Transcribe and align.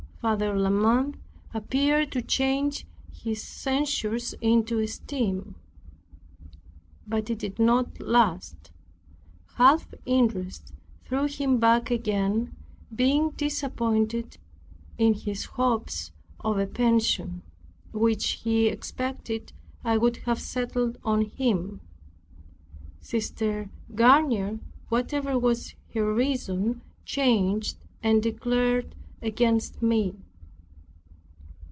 Father 0.21 0.53
La 0.55 0.69
Mothe 0.69 1.15
appeared 1.51 2.11
to 2.11 2.21
change 2.21 2.85
his 3.11 3.41
censures 3.41 4.33
into 4.39 4.77
esteem; 4.77 5.55
but 7.07 7.31
it 7.31 7.39
did 7.39 7.57
not 7.57 7.99
last. 7.99 8.69
Self 9.57 9.91
interest 10.05 10.73
threw 11.05 11.25
him 11.25 11.57
back 11.57 11.89
again; 11.89 12.55
being 12.95 13.31
disappointed 13.31 14.37
in 14.99 15.15
his 15.15 15.45
hopes 15.45 16.11
of 16.41 16.59
a 16.59 16.67
pension, 16.67 17.41
which 17.91 18.41
he 18.43 18.67
expected 18.67 19.53
I 19.83 19.97
would 19.97 20.17
have 20.27 20.39
settled 20.39 20.99
on 21.03 21.21
him. 21.25 21.81
Sister 22.99 23.71
Garnier, 23.95 24.59
whatever 24.89 25.39
was 25.39 25.73
her 25.95 26.13
reason, 26.13 26.81
changed 27.05 27.77
and 28.03 28.21
declared 28.21 28.93
against 29.23 29.83
me. 29.83 30.15